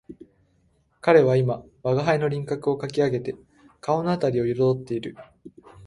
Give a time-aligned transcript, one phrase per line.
[0.99, 3.35] 彼は今吾輩の輪廓をかき上げて
[3.81, 5.15] 顔のあたりを色彩っている